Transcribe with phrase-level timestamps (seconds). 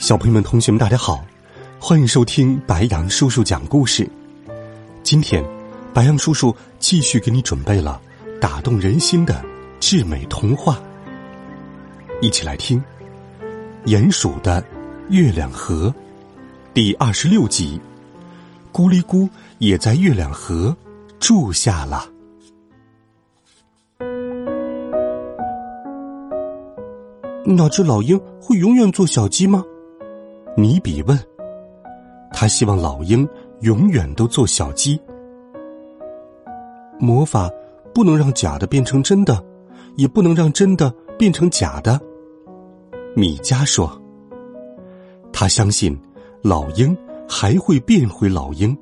[0.00, 1.22] 小朋友们、同学们，大家好，
[1.78, 4.08] 欢迎收听白杨叔叔讲故事。
[5.02, 5.44] 今天，
[5.92, 8.00] 白杨叔叔继续给你准备了
[8.40, 9.44] 打动人心的
[9.78, 10.80] 至美童话，
[12.22, 12.82] 一起来听
[13.86, 14.64] 《鼹鼠的
[15.10, 15.88] 月亮河》
[16.72, 17.78] 第二十六集。
[18.72, 19.28] 咕哩咕
[19.58, 20.74] 也在月亮河
[21.18, 22.08] 住下了。
[27.44, 29.62] 那只老鹰会永远做小鸡吗？
[30.56, 31.18] 尼比问
[32.32, 33.26] ：“他希望老鹰
[33.60, 35.00] 永远都做小鸡。
[36.98, 37.50] 魔法
[37.94, 39.42] 不能让假的变成真的，
[39.96, 41.98] 也不能让真的变成假的。”
[43.16, 43.90] 米迦说
[45.32, 45.98] ：“他相信
[46.42, 46.96] 老鹰
[47.28, 48.76] 还会变回老鹰。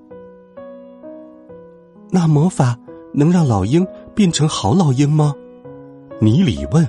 [2.11, 2.77] 那魔法
[3.13, 5.35] 能让老鹰变成好老鹰吗？”
[6.21, 6.89] 尼里问：“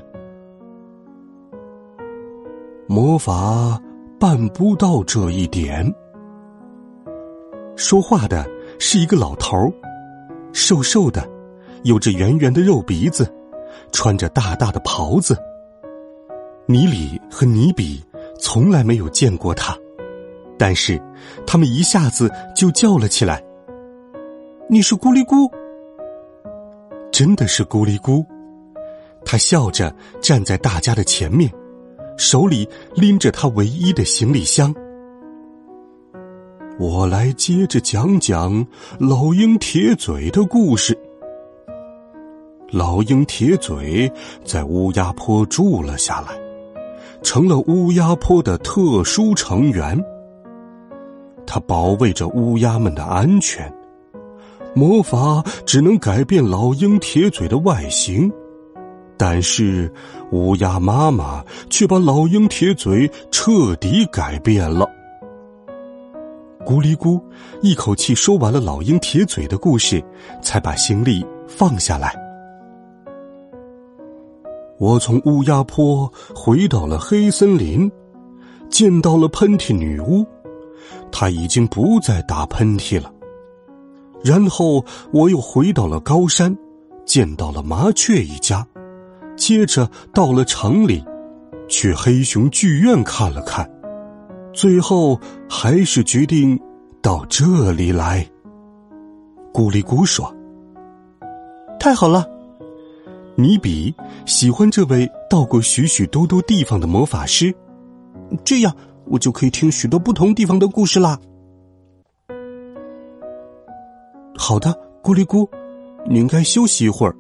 [2.88, 3.80] 魔法。”
[4.20, 5.90] 办不到这一点。
[7.78, 8.46] 说话的
[8.78, 9.72] 是一个老头儿，
[10.52, 11.26] 瘦瘦的，
[11.84, 13.34] 有着圆圆的肉鼻子，
[13.94, 15.38] 穿着大大的袍子。
[16.66, 18.04] 尼里和尼比
[18.38, 19.74] 从来没有见过他，
[20.58, 21.02] 但是
[21.48, 23.42] 他们一下子就叫了起来
[24.68, 25.50] ：“你是咕哩咕！”
[27.10, 28.26] 真的是咕哩咕！
[29.24, 31.50] 他笑着站在大家的前面。
[32.20, 34.76] 手里拎着他唯一的行李箱，
[36.78, 38.68] 我来接着讲讲
[39.00, 40.96] 老鹰铁嘴的故事。
[42.72, 44.12] 老鹰铁嘴
[44.44, 46.38] 在乌鸦坡住了下来，
[47.24, 49.98] 成了乌鸦坡的特殊成员。
[51.48, 53.74] 他保卫着乌鸦们的安全。
[54.76, 58.30] 魔法只能改变老鹰铁嘴的外形。
[59.20, 59.92] 但是，
[60.32, 64.90] 乌鸦妈妈却把老鹰铁嘴彻底改变了。
[66.66, 67.22] 咕哩咕，
[67.62, 70.02] 一口气说完了老鹰铁嘴的故事，
[70.42, 72.16] 才把行李放下来。
[74.78, 77.92] 我从乌鸦坡回到了黑森林，
[78.70, 80.26] 见到了喷嚏女巫，
[81.12, 83.12] 她已经不再打喷嚏了。
[84.24, 84.82] 然后
[85.12, 86.58] 我又回到了高山，
[87.06, 88.66] 见到了麻雀一家。
[89.40, 91.04] 接着到了城里，
[91.70, 93.68] 去黑熊剧院看了看，
[94.54, 95.18] 最后
[95.50, 96.60] 还是决定
[97.02, 98.28] 到这里来。
[99.54, 100.32] 咕哩咕说
[101.80, 102.28] ：“太好了，
[103.36, 103.96] 尼比
[104.26, 107.56] 喜欢这位到过许许多多地方的魔法师，
[108.44, 108.76] 这样
[109.06, 111.18] 我就可以听许多不同地方的故事啦。”
[114.38, 115.50] 好的，咕哩咕，
[116.06, 117.16] 你应该休息一会儿。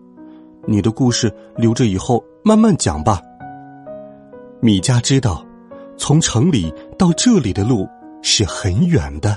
[0.69, 3.19] 你的故事留着以后慢慢讲吧。
[4.61, 5.43] 米迦知道，
[5.97, 7.87] 从城里到这里的路
[8.21, 9.35] 是很远的。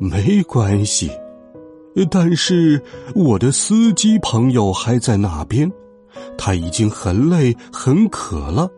[0.00, 1.08] 没关系，
[2.10, 2.82] 但是
[3.14, 5.70] 我的司机朋友还在那边，
[6.36, 8.68] 他已经很累很渴了，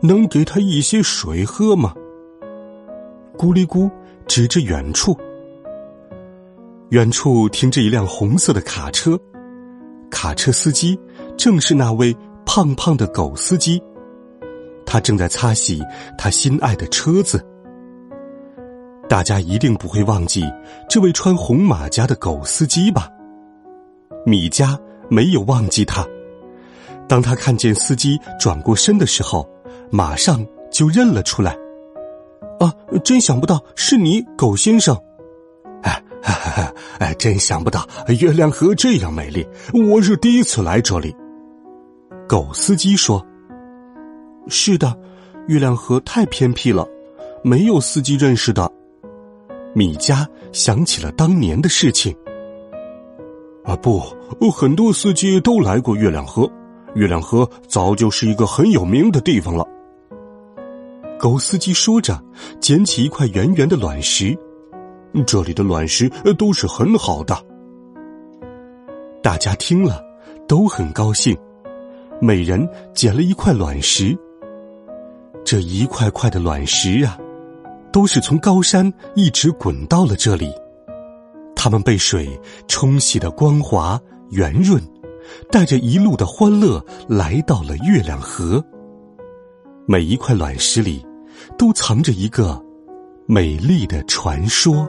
[0.00, 1.94] 能给他一些水喝吗？
[3.38, 3.88] 咕哩咕
[4.26, 5.16] 指着远处，
[6.88, 9.16] 远处停着一辆红色的卡车。
[10.26, 10.98] 卡车司机
[11.36, 12.12] 正是那位
[12.44, 13.80] 胖胖的狗司机，
[14.84, 15.80] 他正在擦洗
[16.18, 17.40] 他心爱的车子。
[19.08, 20.42] 大家一定不会忘记
[20.88, 23.08] 这位穿红马甲的狗司机吧？
[24.24, 24.76] 米加
[25.08, 26.04] 没有忘记他。
[27.06, 29.48] 当他看见司机转过身的时候，
[29.92, 31.56] 马上就认了出来。
[32.58, 32.74] 啊，
[33.04, 35.00] 真想不到是你，狗先生。
[36.32, 37.86] 哈哈，哎，真想不到
[38.20, 41.14] 月亮河这样美丽，我是第一次来这里。
[42.28, 43.24] 狗司机说
[44.48, 44.92] ：“是的，
[45.46, 46.84] 月亮河太偏僻了，
[47.44, 48.68] 没有司机认识的。”
[49.72, 52.12] 米加想起了当年的事情。
[53.64, 54.00] 啊，不，
[54.50, 56.50] 很多司机都来过月亮河，
[56.96, 59.64] 月亮河早就是一个很有名的地方了。
[61.20, 62.20] 狗司机说着，
[62.60, 64.36] 捡起一块圆圆的卵石。
[65.24, 67.36] 这里的卵石都是很好的。
[69.22, 70.02] 大家听了
[70.46, 71.36] 都很高兴，
[72.20, 74.16] 每人捡了一块卵石，
[75.44, 77.18] 这一块块的卵石啊，
[77.92, 80.52] 都是从高山一直滚到了这里。
[81.54, 82.28] 它们被水
[82.68, 84.80] 冲洗的光滑圆润，
[85.50, 88.64] 带着一路的欢乐来到了月亮河。
[89.86, 91.04] 每一块卵石里，
[91.58, 92.62] 都藏着一个
[93.26, 94.88] 美丽的传说。